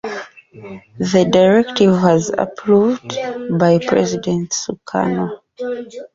This 0.97 1.13
directive 1.29 1.91
was 1.91 2.31
approved 2.35 3.15
by 3.59 3.77
President 3.85 4.49
Sukarno. 4.49 5.37